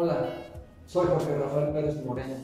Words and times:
Hola, 0.00 0.28
soy 0.86 1.08
Jorge 1.08 1.36
Rafael 1.36 1.72
Pérez 1.72 2.04
Moreno. 2.04 2.34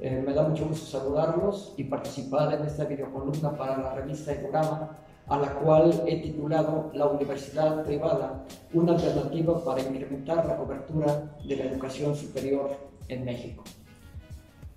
Eh, 0.00 0.22
me 0.26 0.32
da 0.32 0.48
mucho 0.48 0.66
gusto 0.66 0.86
saludarlos 0.86 1.74
y 1.76 1.84
participar 1.84 2.54
en 2.54 2.64
esta 2.66 2.84
videocolumna 2.84 3.54
para 3.54 3.76
la 3.76 3.94
revista 3.96 4.32
Edurama, 4.32 4.96
a 5.26 5.36
la 5.36 5.52
cual 5.56 6.04
he 6.06 6.22
titulado 6.22 6.90
La 6.94 7.04
Universidad 7.08 7.84
Privada, 7.84 8.46
una 8.72 8.94
alternativa 8.94 9.62
para 9.62 9.82
incrementar 9.82 10.46
la 10.46 10.56
cobertura 10.56 11.36
de 11.46 11.56
la 11.56 11.64
educación 11.64 12.16
superior 12.16 12.74
en 13.08 13.26
México. 13.26 13.62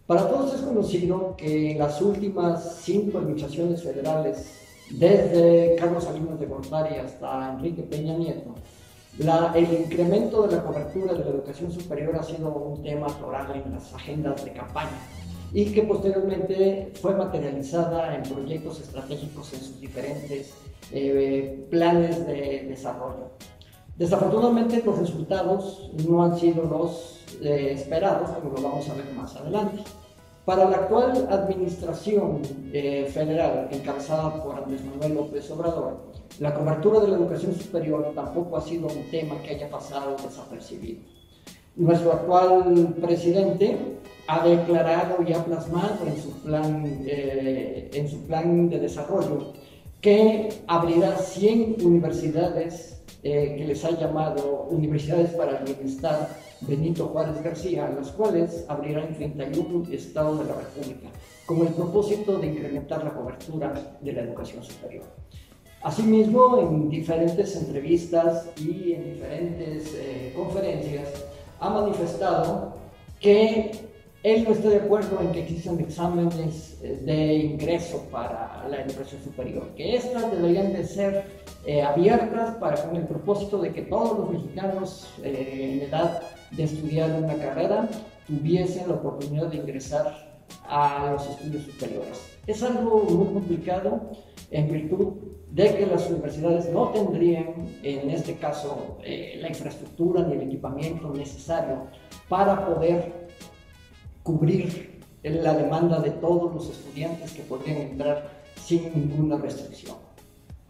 Para 0.06 0.28
todos 0.28 0.56
es 0.56 0.60
conocido 0.60 1.38
que 1.38 1.72
en 1.72 1.80
las 1.80 2.02
últimas 2.02 2.82
cinco 2.82 3.20
administraciones 3.20 3.82
federales, 3.82 4.60
desde 4.92 5.78
Carlos 5.78 6.04
Salinas 6.04 6.38
de 6.38 6.48
Gortari 6.48 6.96
hasta 6.96 7.54
Enrique 7.54 7.84
Peña 7.84 8.18
Nieto, 8.18 8.56
el 9.20 9.74
incremento 9.74 10.48
de 10.48 10.56
la 10.56 10.64
cobertura 10.64 11.14
de 11.14 11.26
la 11.26 11.32
educación 11.32 11.72
superior 11.72 12.16
ha 12.16 12.24
sido 12.24 12.54
un 12.54 12.82
tema 12.82 13.08
toral 13.08 13.62
en 13.66 13.74
las 13.74 13.94
agendas 13.94 14.46
de 14.46 14.54
campaña 14.54 14.98
y 15.52 15.74
que 15.74 15.82
posteriormente 15.84 16.94
fue 17.02 17.16
materializada 17.16 18.16
en 18.16 18.24
proyectos 18.24 18.80
estratégicos 18.80 19.54
en 19.54 19.60
sus 19.60 19.82
diferentes 19.82 20.54
eh, 20.94 21.68
planes 21.70 22.26
de 22.26 22.66
desarrollo. 22.70 23.32
Desafortunadamente 23.98 24.82
los 24.86 24.98
resultados 24.98 25.92
no 26.08 26.24
han 26.24 26.40
sido 26.40 26.64
los 26.64 27.26
eh, 27.42 27.74
esperados, 27.74 28.30
como 28.30 28.56
lo 28.56 28.62
vamos 28.62 28.88
a 28.88 28.94
ver 28.94 29.12
más 29.14 29.36
adelante. 29.36 29.84
Para 30.50 30.68
la 30.68 30.78
actual 30.78 31.28
administración 31.30 32.42
eh, 32.74 33.08
federal 33.14 33.68
encabezada 33.70 34.44
por 34.44 34.56
Andrés 34.56 34.84
Manuel 34.84 35.14
López 35.14 35.52
Obrador, 35.52 36.00
la 36.40 36.56
cobertura 36.56 37.02
de 37.02 37.10
la 37.10 37.18
educación 37.18 37.54
superior 37.54 38.12
tampoco 38.16 38.58
ha 38.58 38.62
sido 38.62 38.88
un 38.88 39.12
tema 39.12 39.40
que 39.44 39.52
haya 39.54 39.70
pasado 39.70 40.16
desapercibido. 40.24 41.02
Nuestro 41.76 42.14
actual 42.14 42.96
presidente 43.00 43.78
ha 44.26 44.44
declarado 44.44 45.18
y 45.22 45.34
ha 45.34 45.46
plasmado 45.46 46.08
en 46.08 46.20
su 46.20 46.32
plan, 46.42 47.04
eh, 47.06 47.92
en 47.94 48.10
su 48.10 48.20
plan 48.26 48.70
de 48.70 48.80
desarrollo 48.80 49.54
que 50.02 50.50
abrirá 50.66 51.16
100 51.16 51.76
universidades 51.86 53.04
eh, 53.22 53.54
que 53.56 53.66
les 53.66 53.86
ha 53.86 53.92
llamado 53.92 54.66
Universidades 54.72 55.30
para 55.30 55.60
el 55.60 55.66
Bienestar 55.66 56.28
Benito 56.62 57.08
Juárez 57.08 57.42
García, 57.42 57.90
las 57.96 58.12
cuales 58.12 58.66
abrirá 58.68 59.06
en 59.06 59.16
31 59.16 59.88
estados 59.92 60.40
de 60.40 60.46
la 60.46 60.56
República, 60.56 61.10
con 61.46 61.66
el 61.66 61.74
propósito 61.74 62.38
de 62.38 62.48
incrementar 62.48 63.04
la 63.04 63.14
cobertura 63.14 63.98
de 64.02 64.14
la 64.14 64.22
educación 64.22 64.64
superior. 64.64 65.06
Asimismo, 65.82 66.60
en 66.60 66.90
diferentes 66.90 67.56
entrevistas 67.56 68.50
y 68.58 68.94
en 68.94 69.14
diferentes 69.14 69.94
eh, 69.96 70.34
conferencias, 70.36 71.26
ha 71.62 71.70
manifestado 71.70 72.74
que 73.20 73.72
él 74.24 74.44
no 74.44 74.52
está 74.52 74.70
de 74.70 74.78
acuerdo 74.78 75.22
en 75.22 75.32
que 75.32 75.44
existan 75.44 75.80
exámenes 75.80 76.78
eh, 76.84 77.00
de 77.06 77.34
ingreso 77.36 78.06
para 78.12 78.68
la 78.70 78.82
educación 78.82 79.24
superior, 79.24 79.70
que 79.78 79.96
estas 79.96 80.30
deberían 80.30 80.74
de 80.74 80.84
ser 80.84 81.24
eh, 81.66 81.82
abiertas 81.82 82.56
para 82.58 82.84
con 82.84 82.98
el 82.98 83.04
propósito 83.04 83.60
de 83.60 83.72
que 83.72 83.84
todos 83.84 84.20
los 84.20 84.32
mexicanos 84.32 85.08
en 85.24 85.82
edad 85.82 86.22
de 86.52 86.64
estudiar 86.64 87.12
una 87.12 87.36
carrera 87.36 87.90
tuviesen 88.28 88.88
la 88.88 88.96
oportunidad 88.96 89.48
de 89.48 89.58
ingresar 89.58 90.30
a 90.68 91.12
los 91.12 91.28
estudios 91.28 91.64
superiores. 91.64 92.22
Es 92.48 92.64
algo 92.64 93.04
muy 93.04 93.34
complicado 93.34 94.12
en 94.52 94.72
virtud 94.72 95.14
de 95.52 95.76
que 95.76 95.86
las 95.86 96.10
universidades 96.10 96.70
no 96.70 96.90
tendrían, 96.90 97.54
en 97.84 98.10
este 98.12 98.36
caso, 98.36 98.98
eh, 99.04 99.38
la 99.42 99.50
infraestructura 99.50 100.24
ni 100.24 100.34
el 100.34 100.42
equipamiento 100.44 101.10
necesario 101.10 101.88
para 102.28 102.66
poder 102.66 103.30
cubrir 104.24 105.00
la 105.24 105.54
demanda 105.54 106.00
de 106.00 106.12
todos 106.12 106.54
los 106.54 106.70
estudiantes 106.70 107.34
que 107.34 107.42
podrían 107.44 107.78
entrar 107.78 108.44
sin 108.56 108.92
ninguna 108.94 109.38
restricción. 109.38 109.98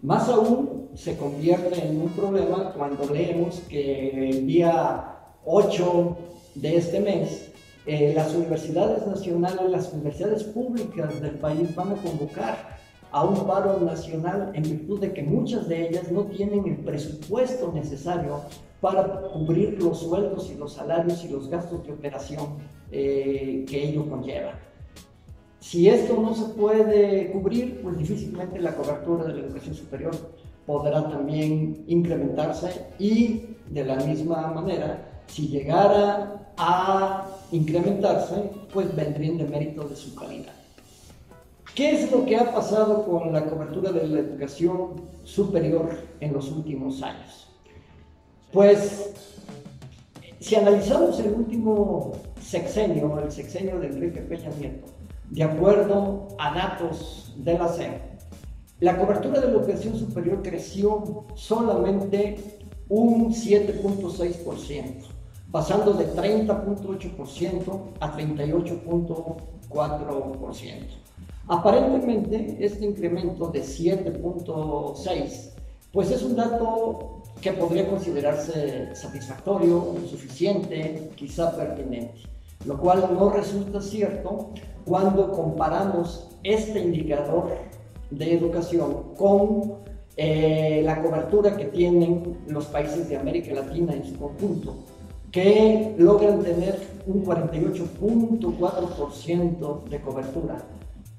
Más 0.02 0.30
aún 0.30 0.90
se 0.96 1.18
convierte 1.18 1.86
en 1.86 2.02
un 2.02 2.10
problema 2.10 2.72
cuando 2.74 3.14
leemos 3.14 3.60
que 3.70 4.42
día 4.46 5.19
8 5.46 6.18
de 6.56 6.78
este 6.78 7.00
mes 7.00 7.50
eh, 7.86 8.14
las 8.16 8.36
universidades 8.36 9.08
nacionales, 9.08 9.72
las 9.72 9.92
universidades 9.94 10.44
públicas 10.44 11.20
del 11.22 11.36
país 11.40 11.74
van 11.74 11.94
a 11.94 11.96
convocar 11.96 12.78
a 13.12 13.24
un 13.24 13.48
paro 13.48 13.80
nacional 13.80 14.52
en 14.54 14.62
virtud 14.62 15.00
de 15.00 15.12
que 15.12 15.24
muchas 15.24 15.68
de 15.68 15.88
ellas 15.88 16.12
no 16.12 16.26
tienen 16.26 16.68
el 16.68 16.78
presupuesto 16.78 17.72
necesario 17.74 18.42
para 18.80 19.22
cubrir 19.34 19.82
los 19.82 20.02
sueldos 20.02 20.52
y 20.52 20.58
los 20.58 20.74
salarios 20.74 21.26
y 21.26 21.30
los 21.30 21.50
gastos 21.50 21.84
de 21.88 21.94
operación 21.94 22.58
eh, 22.92 23.66
que 23.68 23.90
ello 23.90 24.08
conlleva. 24.08 24.54
Si 25.60 25.90
esto 25.90 26.22
no 26.22 26.36
se 26.36 26.54
puede 26.54 27.32
cubrir, 27.32 27.82
pues 27.82 27.98
difícilmente 27.98 28.60
la 28.60 28.76
cobertura 28.76 29.26
de 29.26 29.34
la 29.34 29.40
educación 29.48 29.74
superior 29.74 30.16
podrá 30.68 31.10
también 31.10 31.84
incrementarse 31.88 32.86
y 33.00 33.56
de 33.70 33.84
la 33.84 33.96
misma 33.96 34.52
manera, 34.52 35.19
si 35.30 35.48
llegara 35.48 36.54
a 36.58 37.28
incrementarse, 37.52 38.52
pues 38.74 38.94
vendrían 38.96 39.38
de 39.38 39.46
mérito 39.46 39.84
de 39.84 39.96
su 39.96 40.14
calidad. 40.16 40.54
¿Qué 41.76 41.92
es 41.92 42.12
lo 42.12 42.26
que 42.26 42.36
ha 42.36 42.52
pasado 42.52 43.06
con 43.06 43.32
la 43.32 43.46
cobertura 43.46 43.92
de 43.92 44.08
la 44.08 44.20
educación 44.20 45.02
superior 45.24 45.90
en 46.20 46.34
los 46.34 46.52
últimos 46.52 47.02
años? 47.02 47.48
Pues, 48.52 49.14
si 50.40 50.56
analizamos 50.56 51.20
el 51.20 51.34
último 51.34 52.14
sexenio, 52.42 53.20
el 53.20 53.32
sexenio 53.32 53.80
de 53.80 53.88
Enrique 53.88 54.22
Peña 54.22 54.50
Nieto, 54.60 54.88
de 55.30 55.44
acuerdo 55.44 56.28
a 56.40 56.54
datos 56.54 57.34
de 57.38 57.58
la 57.58 57.68
CEP, 57.70 58.02
la 58.80 58.98
cobertura 58.98 59.40
de 59.40 59.48
la 59.48 59.54
educación 59.54 59.98
superior 59.98 60.42
creció 60.42 61.26
solamente 61.36 62.60
un 62.90 63.32
7.6%, 63.32 65.19
pasando 65.52 65.94
de 65.94 66.14
30.8% 66.14 67.82
a 68.00 68.18
38.4%. 68.18 70.74
Aparentemente, 71.48 72.58
este 72.60 72.86
incremento 72.86 73.48
de 73.48 73.62
7.6, 73.62 75.50
pues 75.92 76.12
es 76.12 76.22
un 76.22 76.36
dato 76.36 77.24
que 77.42 77.54
podría 77.54 77.90
considerarse 77.90 78.96
satisfactorio, 78.96 79.96
suficiente, 80.08 81.10
quizá 81.16 81.56
pertinente, 81.56 82.22
lo 82.66 82.78
cual 82.78 83.10
no 83.14 83.32
resulta 83.32 83.82
cierto 83.82 84.52
cuando 84.86 85.32
comparamos 85.32 86.30
este 86.44 86.82
indicador 86.82 87.50
de 88.12 88.34
educación 88.34 89.16
con 89.18 89.80
eh, 90.18 90.82
la 90.84 91.02
cobertura 91.02 91.56
que 91.56 91.66
tienen 91.66 92.40
los 92.48 92.66
países 92.66 93.08
de 93.08 93.18
América 93.18 93.54
Latina 93.54 93.94
en 93.94 94.04
su 94.04 94.20
conjunto, 94.20 94.76
que 95.32 95.96
logran 95.98 96.42
tener 96.42 96.80
un 97.06 97.26
48.4% 97.26 99.84
de 99.90 100.02
cobertura. 100.02 100.58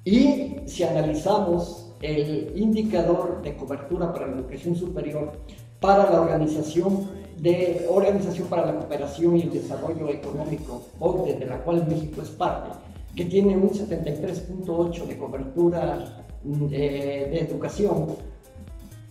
Y 0.05 0.57
si 0.67 0.83
analizamos 0.83 1.93
el 2.01 2.53
indicador 2.57 3.41
de 3.43 3.57
cobertura 3.57 4.13
para 4.13 4.27
la 4.27 4.35
educación 4.37 4.75
superior 4.75 5.33
para 5.81 6.11
la 6.11 6.21
Organización, 6.21 7.09
de, 7.39 7.87
Organización 7.91 8.49
para 8.49 8.67
la 8.67 8.77
Cooperación 8.77 9.37
y 9.37 9.43
el 9.43 9.53
Desarrollo 9.53 10.09
Económico, 10.09 10.83
OCDE, 10.99 11.39
de 11.39 11.47
la 11.47 11.63
cual 11.63 11.87
México 11.89 12.23
es 12.23 12.31
parte, 12.31 12.71
que 13.17 13.25
tiene 13.25 13.57
un 13.57 13.71
73.8 13.71 15.07
de 15.07 15.19
cobertura 15.19 16.25
eh, 16.71 17.29
de 17.31 17.41
educación, 17.41 18.07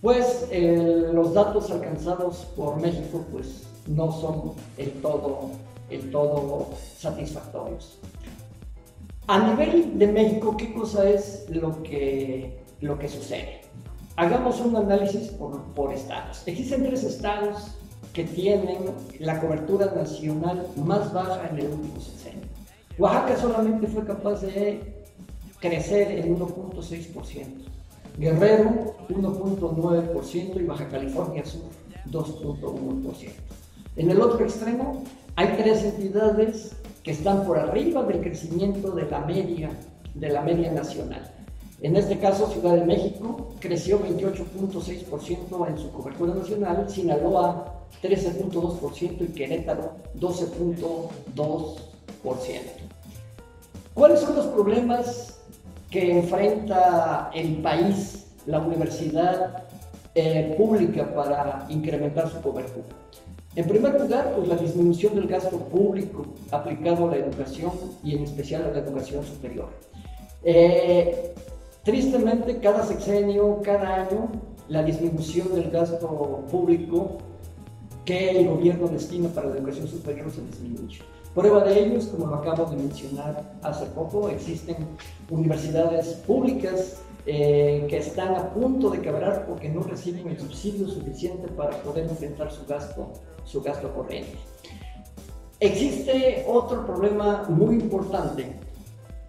pues 0.00 0.46
eh, 0.50 1.10
los 1.12 1.34
datos 1.34 1.70
alcanzados 1.70 2.46
por 2.56 2.80
México 2.80 3.22
pues, 3.30 3.66
no 3.90 4.12
son 4.12 4.52
el 4.76 4.92
todo, 5.02 5.50
el 5.90 6.10
todo 6.10 6.68
satisfactorios. 6.96 7.98
A 9.26 9.38
nivel 9.50 9.98
de 9.98 10.06
México, 10.06 10.56
¿qué 10.56 10.72
cosa 10.72 11.08
es 11.08 11.46
lo 11.50 11.82
que, 11.82 12.58
lo 12.80 12.98
que 12.98 13.08
sucede? 13.08 13.62
Hagamos 14.16 14.60
un 14.60 14.76
análisis 14.76 15.28
por, 15.28 15.62
por 15.74 15.92
estados. 15.92 16.42
Existen 16.46 16.84
tres 16.84 17.04
estados 17.04 17.76
que 18.12 18.24
tienen 18.24 18.78
la 19.18 19.40
cobertura 19.40 19.86
nacional 19.94 20.66
más 20.76 21.12
baja 21.12 21.48
en 21.48 21.58
el 21.58 21.66
último 21.66 22.00
sexenio. 22.00 22.46
Oaxaca 22.98 23.36
solamente 23.40 23.86
fue 23.86 24.04
capaz 24.04 24.42
de 24.42 25.04
crecer 25.60 26.10
en 26.12 26.38
1.6%, 26.38 27.46
Guerrero 28.18 28.96
1.9% 29.08 30.60
y 30.60 30.64
Baja 30.64 30.88
California 30.88 31.44
Sur 31.44 31.70
2.1%. 32.10 33.59
En 33.96 34.10
el 34.10 34.20
otro 34.20 34.44
extremo 34.44 35.02
hay 35.36 35.56
tres 35.56 35.82
entidades 35.84 36.76
que 37.02 37.10
están 37.10 37.44
por 37.44 37.58
arriba 37.58 38.02
del 38.04 38.20
crecimiento 38.20 38.92
de 38.92 39.10
la 39.10 39.20
media, 39.20 39.70
de 40.14 40.28
la 40.28 40.42
media 40.42 40.70
nacional. 40.70 41.28
En 41.82 41.96
este 41.96 42.18
caso, 42.18 42.46
Ciudad 42.48 42.74
de 42.74 42.84
México 42.84 43.54
creció 43.58 44.00
28.6% 44.00 45.68
en 45.68 45.78
su 45.78 45.90
cobertura 45.90 46.34
nacional, 46.34 46.88
Sinaloa 46.88 47.80
13.2% 48.02 49.22
y 49.22 49.32
Querétaro 49.32 49.92
12.2%. 50.18 51.78
¿Cuáles 53.94 54.20
son 54.20 54.36
los 54.36 54.46
problemas 54.46 55.40
que 55.90 56.18
enfrenta 56.18 57.30
el 57.34 57.56
país, 57.56 58.26
la 58.46 58.60
universidad 58.60 59.64
eh, 60.14 60.54
pública 60.56 61.12
para 61.14 61.66
incrementar 61.68 62.30
su 62.30 62.40
cobertura? 62.40 62.86
En 63.56 63.66
primer 63.66 64.00
lugar, 64.00 64.32
pues 64.36 64.48
la 64.48 64.56
disminución 64.56 65.16
del 65.16 65.26
gasto 65.26 65.58
público 65.58 66.24
aplicado 66.52 67.08
a 67.08 67.10
la 67.10 67.16
educación 67.16 67.72
y 68.04 68.14
en 68.14 68.22
especial 68.22 68.62
a 68.64 68.70
la 68.70 68.78
educación 68.78 69.24
superior. 69.24 69.68
Eh, 70.44 71.34
tristemente, 71.82 72.58
cada 72.58 72.86
sexenio, 72.86 73.60
cada 73.62 74.02
año, 74.02 74.30
la 74.68 74.84
disminución 74.84 75.52
del 75.52 75.68
gasto 75.70 76.44
público 76.50 77.18
que 78.04 78.30
el 78.30 78.48
gobierno 78.48 78.86
destina 78.86 79.28
para 79.28 79.48
la 79.48 79.56
educación 79.56 79.88
superior 79.88 80.30
se 80.30 80.42
disminuye. 80.42 81.00
Prueba 81.34 81.64
de 81.64 81.84
ello 81.84 81.98
es, 81.98 82.06
como 82.06 82.26
lo 82.26 82.36
acabo 82.36 82.64
de 82.66 82.76
mencionar 82.76 83.52
hace 83.62 83.86
poco, 83.86 84.28
existen 84.28 84.76
universidades 85.28 86.06
públicas 86.26 87.00
eh, 87.26 87.86
que 87.88 87.98
están 87.98 88.34
a 88.34 88.52
punto 88.52 88.90
de 88.90 89.00
quebrar 89.00 89.46
porque 89.46 89.68
no 89.68 89.82
reciben 89.82 90.26
el 90.28 90.40
subsidio 90.40 90.88
suficiente 90.88 91.48
para 91.48 91.70
poder 91.82 92.04
enfrentar 92.08 92.50
su 92.50 92.64
gasto, 92.66 93.12
su 93.50 93.62
gasto 93.62 93.94
corriente. 93.94 94.36
Existe 95.58 96.44
otro 96.46 96.84
problema 96.86 97.46
muy 97.48 97.76
importante, 97.76 98.52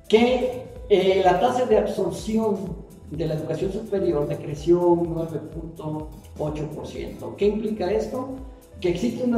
que 0.08 0.66
eh, 0.90 1.22
la 1.24 1.40
tasa 1.40 1.66
de 1.66 1.78
absorción 1.78 2.82
de 3.10 3.28
la 3.28 3.36
educación 3.36 3.72
superior 3.74 4.28
decreció 4.28 4.86
un 4.88 5.16
9.8%. 5.16 7.36
¿Qué 7.36 7.48
implica 7.48 7.92
esto? 7.92 8.36
que 8.82 8.90
existe 8.90 9.24
una, 9.24 9.38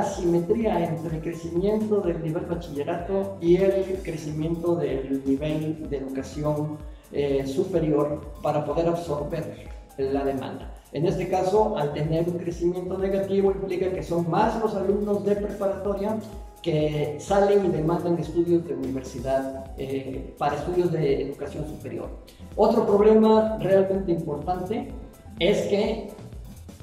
asimetría 0.00 0.84
entre 0.84 1.16
el 1.16 1.22
crecimiento 1.22 2.00
del 2.00 2.20
nivel 2.20 2.46
bachillerato 2.46 3.38
y 3.40 3.58
el 3.58 4.00
crecimiento 4.02 4.74
del 4.74 5.22
nivel 5.24 5.88
de 5.88 5.98
educación 5.98 6.76
eh, 7.12 7.46
superior 7.46 8.32
para 8.42 8.64
poder 8.64 8.88
absorber 8.88 9.68
la 9.96 10.24
demanda. 10.24 10.75
En 10.96 11.04
este 11.04 11.28
caso, 11.28 11.76
al 11.76 11.92
tener 11.92 12.26
un 12.26 12.38
crecimiento 12.38 12.96
negativo, 12.96 13.52
implica 13.52 13.92
que 13.92 14.02
son 14.02 14.30
más 14.30 14.58
los 14.62 14.74
alumnos 14.74 15.26
de 15.26 15.36
preparatoria 15.36 16.16
que 16.62 17.18
salen 17.20 17.66
y 17.66 17.68
demandan 17.68 18.18
estudios 18.18 18.66
de 18.66 18.72
universidad 18.72 19.72
eh, 19.76 20.34
para 20.38 20.56
estudios 20.56 20.90
de 20.90 21.20
educación 21.20 21.66
superior. 21.66 22.08
Otro 22.56 22.86
problema 22.86 23.58
realmente 23.60 24.10
importante 24.10 24.90
es 25.38 25.66
que 25.66 26.08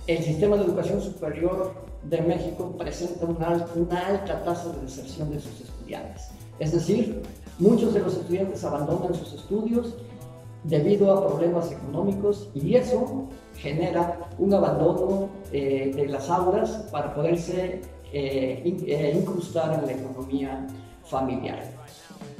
el 0.05 0.23
sistema 0.23 0.57
de 0.57 0.65
educación 0.65 1.01
superior 1.01 1.73
de 2.03 2.21
México 2.21 2.75
presenta 2.77 3.25
una, 3.25 3.47
alta 4.05 4.43
tasa 4.43 4.73
de 4.73 4.81
deserción 4.81 5.31
de 5.31 5.39
sus 5.39 5.59
estudiantes. 5.59 6.29
Es 6.59 6.71
decir, 6.71 7.23
muchos 7.57 7.95
de 7.95 8.01
los 8.01 8.15
estudiantes 8.15 8.63
abandonan 8.63 9.15
sus 9.15 9.33
estudios 9.33 9.95
debido 10.63 11.11
a 11.13 11.27
problemas 11.27 11.71
económicos 11.71 12.49
y 12.53 12.75
eso 12.75 13.27
genera 13.57 14.19
un 14.37 14.53
abandono 14.53 15.29
eh, 15.51 15.91
de 15.95 16.07
las 16.07 16.29
aulas 16.29 16.69
para 16.91 17.13
poderse 17.13 17.81
eh, 18.11 18.61
eh, 18.87 19.13
incrustar 19.15 19.73
en 19.79 19.85
la 19.85 19.91
economía 19.91 20.67
familiar. 21.05 21.59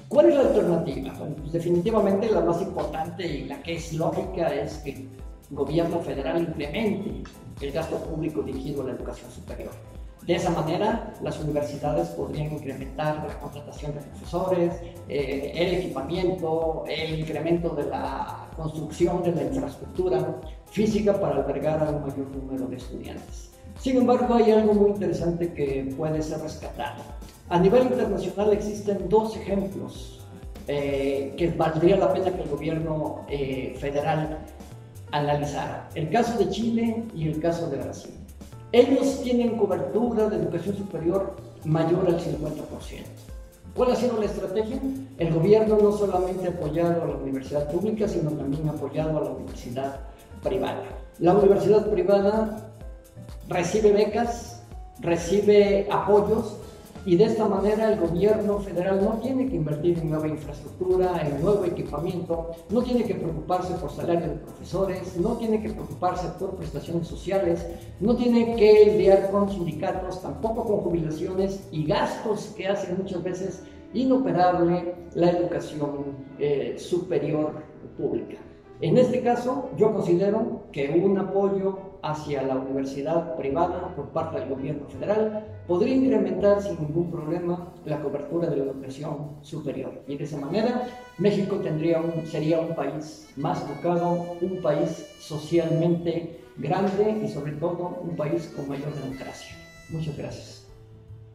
¿Cuál 0.07 0.29
es 0.29 0.35
la 0.35 0.41
alternativa? 0.41 1.13
Pues 1.13 1.51
definitivamente 1.51 2.29
la 2.29 2.41
más 2.41 2.61
importante 2.61 3.25
y 3.25 3.45
la 3.45 3.61
que 3.61 3.75
es 3.75 3.93
lógica 3.93 4.53
es 4.53 4.77
que 4.77 4.91
el 4.91 5.09
gobierno 5.49 5.99
federal 5.99 6.39
implemente 6.39 7.23
el 7.61 7.71
gasto 7.71 7.97
público 7.97 8.41
dirigido 8.41 8.83
a 8.83 8.85
la 8.85 8.91
educación 8.91 9.31
superior. 9.31 9.71
De 10.25 10.35
esa 10.35 10.51
manera, 10.51 11.13
las 11.21 11.37
universidades 11.41 12.07
podrían 12.09 12.53
incrementar 12.53 13.25
la 13.27 13.39
contratación 13.39 13.93
de 13.93 13.99
profesores, 13.99 14.73
eh, 15.09 15.51
el 15.53 15.73
equipamiento, 15.79 16.85
el 16.87 17.19
incremento 17.19 17.69
de 17.75 17.83
la 17.89 18.47
construcción 18.55 19.21
de 19.21 19.33
la 19.33 19.43
infraestructura 19.43 20.39
física 20.71 21.19
para 21.19 21.35
albergar 21.35 21.83
a 21.83 21.89
un 21.89 22.03
mayor 22.03 22.27
número 22.29 22.67
de 22.67 22.77
estudiantes. 22.77 23.51
Sin 23.79 23.97
embargo, 23.97 24.33
hay 24.35 24.51
algo 24.51 24.73
muy 24.73 24.91
interesante 24.91 25.51
que 25.51 25.93
puede 25.97 26.21
ser 26.21 26.39
rescatado. 26.39 27.03
A 27.49 27.59
nivel 27.59 27.83
internacional 27.83 28.53
existen 28.53 29.09
dos 29.09 29.35
ejemplos 29.35 30.21
eh, 30.67 31.33
que 31.37 31.49
valdría 31.49 31.97
la 31.97 32.13
pena 32.13 32.31
que 32.31 32.43
el 32.43 32.49
gobierno 32.49 33.25
eh, 33.27 33.75
federal 33.77 34.39
analizar 35.11 35.89
el 35.95 36.09
caso 36.09 36.37
de 36.37 36.49
Chile 36.49 37.03
y 37.13 37.27
el 37.27 37.41
caso 37.41 37.69
de 37.69 37.77
Brasil. 37.77 38.22
Ellos 38.73 39.21
tienen 39.21 39.55
cobertura 39.55 40.27
de 40.29 40.37
educación 40.37 40.75
superior 40.75 41.35
mayor 41.63 42.07
al 42.07 42.19
50%. 42.19 43.03
¿Cuál 43.75 43.91
ha 43.91 43.95
sido 43.95 44.17
la 44.17 44.25
estrategia? 44.25 44.81
El 45.19 45.31
gobierno 45.31 45.77
no 45.79 45.91
solamente 45.91 46.47
ha 46.47 46.49
apoyado 46.49 47.03
a 47.03 47.05
la 47.05 47.15
universidad 47.17 47.71
pública, 47.71 48.07
sino 48.07 48.31
también 48.31 48.67
ha 48.67 48.71
apoyado 48.71 49.19
a 49.19 49.21
la 49.25 49.29
universidad 49.29 49.99
privada. 50.41 50.81
La 51.19 51.35
universidad 51.35 51.87
privada 51.91 52.71
recibe 53.47 53.91
becas, 53.91 54.63
recibe 55.01 55.87
apoyos 55.91 56.57
y 57.05 57.17
de 57.17 57.25
esta 57.25 57.47
manera 57.47 57.91
el 57.91 57.99
gobierno 57.99 58.59
federal 58.59 59.03
no 59.03 59.19
tiene 59.19 59.49
que 59.49 59.55
invertir 59.55 59.99
en 59.99 60.09
nueva 60.09 60.27
infraestructura, 60.27 61.21
en 61.21 61.41
nuevo 61.41 61.65
equipamiento, 61.65 62.51
no 62.69 62.81
tiene 62.81 63.03
que 63.03 63.15
preocuparse 63.15 63.73
por 63.73 63.91
salario 63.91 64.27
de 64.27 64.35
profesores, 64.37 65.17
no 65.17 65.37
tiene 65.37 65.61
que 65.61 65.69
preocuparse 65.69 66.27
por 66.39 66.55
prestaciones 66.55 67.07
sociales, 67.07 67.65
no 67.99 68.15
tiene 68.15 68.55
que 68.55 68.85
lidiar 68.85 69.31
con 69.31 69.49
sindicatos, 69.49 70.21
tampoco 70.21 70.63
con 70.65 70.77
jubilaciones 70.77 71.67
y 71.71 71.85
gastos 71.85 72.53
que 72.55 72.67
hacen 72.67 72.97
muchas 72.97 73.21
veces 73.21 73.63
inoperable 73.93 74.95
la 75.13 75.29
educación 75.29 76.17
eh, 76.39 76.75
superior 76.77 77.63
pública. 77.97 78.37
En 78.81 78.97
este 78.97 79.21
caso, 79.21 79.69
yo 79.77 79.93
considero 79.93 80.63
que 80.71 80.89
un 80.89 81.17
apoyo 81.17 81.92
hacia 82.03 82.43
la 82.43 82.55
universidad 82.55 83.35
privada 83.37 83.95
por 83.95 84.09
parte 84.09 84.39
del 84.39 84.49
gobierno 84.49 84.85
federal 84.87 85.45
podría 85.65 85.95
incrementar 85.95 86.61
sin 86.61 86.79
ningún 86.79 87.09
problema 87.09 87.73
la 87.85 88.01
cobertura 88.01 88.49
de 88.49 88.57
la 88.57 88.63
educación 88.65 89.37
superior. 89.41 90.03
Y 90.07 90.17
de 90.17 90.25
esa 90.25 90.37
manera, 90.37 90.87
México 91.17 91.59
sería 92.25 92.59
un 92.59 92.75
país 92.75 93.29
más 93.37 93.63
educado, 93.63 94.35
un 94.41 94.61
país 94.61 95.07
socialmente 95.19 96.41
grande 96.57 97.21
y 97.23 97.27
sobre 97.29 97.53
todo 97.53 97.99
un 98.03 98.15
país 98.15 98.53
con 98.55 98.67
mayor 98.67 98.93
democracia. 98.93 99.55
Muchas 99.89 100.17
gracias. 100.17 100.62